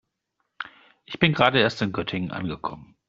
Ich 1.05 1.19
bin 1.19 1.31
gerade 1.35 1.59
erst 1.59 1.83
in 1.83 1.91
Göttingen 1.91 2.31
angekommen 2.31 2.95